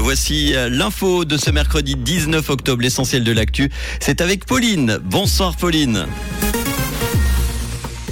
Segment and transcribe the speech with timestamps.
[0.00, 3.70] Voici euh, l'info de ce mercredi 19 octobre, l'essentiel de l'actu.
[4.00, 4.98] C'est avec Pauline.
[5.02, 6.06] Bonsoir Pauline.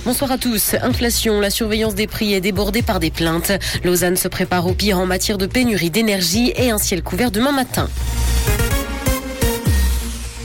[0.04, 0.74] Bonsoir à tous.
[0.82, 3.52] Inflation, la surveillance des prix est débordée par des plaintes.
[3.84, 7.52] Lausanne se prépare au pire en matière de pénurie d'énergie et un ciel couvert demain
[7.52, 7.88] matin.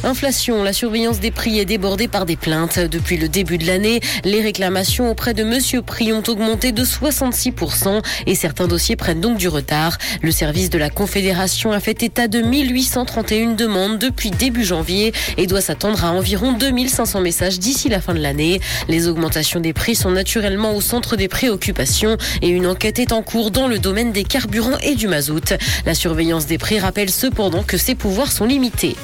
[0.06, 2.78] Inflation, la surveillance des prix est débordée par des plaintes.
[2.78, 8.02] Depuis le début de l'année, les réclamations auprès de Monsieur Prix ont augmenté de 66%
[8.28, 9.98] et certains dossiers prennent donc du retard.
[10.22, 15.48] Le service de la Confédération a fait état de 1831 demandes depuis début janvier et
[15.48, 18.60] doit s'attendre à environ 2500 messages d'ici la fin de l'année.
[18.90, 23.22] Les augmentations des prix sont naturellement au centre des préoccupations et une enquête est en
[23.22, 25.54] cours dans le domaine des carburants et du mazout.
[25.86, 28.98] La surveillance des prix rappelle cependant que ses pouvoirs sont limités.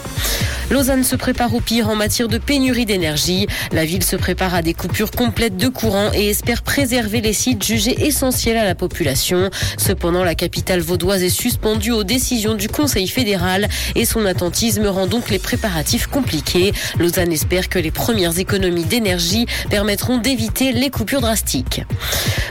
[0.72, 3.48] Lausanne se prépare au pire en matière de pénurie d'énergie.
[3.72, 7.64] La ville se prépare à des coupures complètes de courant et espère préserver les sites
[7.64, 9.50] jugés essentiels à la population.
[9.78, 15.08] Cependant, la capitale vaudoise est suspendue aux décisions du Conseil fédéral et son attentisme rend
[15.08, 16.72] donc les préparatifs compliqués.
[17.00, 21.82] Lausanne espère que les premières économies d'énergie permettront d'éviter les coupures drastiques.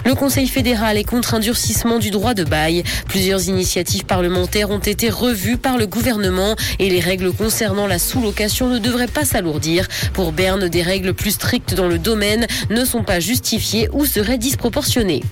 [0.05, 2.83] Le Conseil fédéral est contre un durcissement du droit de bail.
[3.07, 8.69] Plusieurs initiatives parlementaires ont été revues par le gouvernement et les règles concernant la sous-location
[8.69, 9.87] ne devrait pas s'alourdir.
[10.15, 14.39] Pour Berne, des règles plus strictes dans le domaine ne sont pas justifiées ou seraient
[14.39, 15.23] disproportionnées.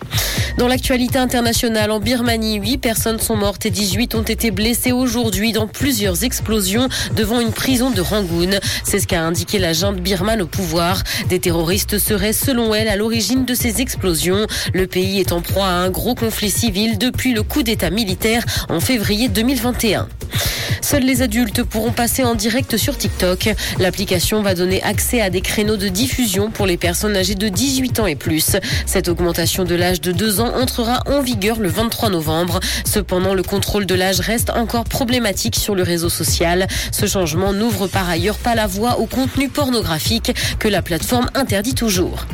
[0.59, 5.53] Dans l'actualité internationale, en Birmanie, 8 personnes sont mortes et 18 ont été blessées aujourd'hui
[5.53, 8.59] dans plusieurs explosions devant une prison de Rangoon.
[8.85, 11.03] C'est ce qu'a indiqué la junte birmane au pouvoir.
[11.29, 14.47] Des terroristes seraient, selon elle, à l'origine de ces explosions.
[14.75, 18.45] Le pays est en proie à un gros conflit civil depuis le coup d'État militaire
[18.69, 20.09] en février 2021.
[20.87, 23.53] Seuls les adultes pourront passer en direct sur TikTok.
[23.81, 27.99] L'application va donner accès à des créneaux de diffusion pour les personnes âgées de 18
[27.99, 28.55] ans et plus.
[28.87, 32.61] Cette augmentation de l'âge de 2 ans entrera en vigueur le 23 novembre.
[32.85, 36.69] Cependant, le contrôle de l'âge reste encore problématique sur le réseau social.
[36.93, 41.75] Ce changement n'ouvre par ailleurs pas la voie au contenu pornographique que la plateforme interdit
[41.75, 42.27] toujours.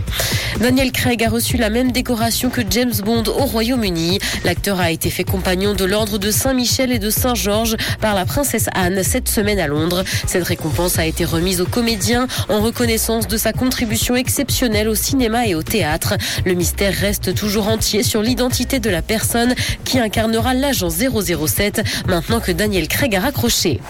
[0.61, 4.19] Daniel Craig a reçu la même décoration que James Bond au Royaume-Uni.
[4.45, 8.67] L'acteur a été fait compagnon de l'ordre de Saint-Michel et de Saint-Georges par la princesse
[8.75, 10.05] Anne cette semaine à Londres.
[10.27, 15.47] Cette récompense a été remise au comédien en reconnaissance de sa contribution exceptionnelle au cinéma
[15.47, 16.15] et au théâtre.
[16.45, 19.55] Le mystère reste toujours entier sur l'identité de la personne
[19.85, 23.81] qui incarnera l'agent 007 maintenant que Daniel Craig a raccroché.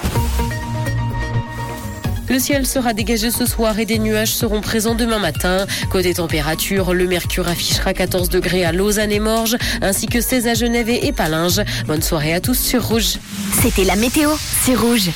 [2.32, 5.66] Le ciel sera dégagé ce soir et des nuages seront présents demain matin.
[5.90, 10.54] Côté température, le mercure affichera 14 degrés à Lausanne et Morges, ainsi que 16 à
[10.54, 11.60] Genève et Palinges.
[11.86, 13.18] Bonne soirée à tous sur Rouge.
[13.60, 14.30] C'était la météo,
[14.64, 15.10] c'est Rouge.